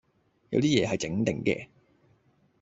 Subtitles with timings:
[0.49, 1.67] 有啲野係整定嘅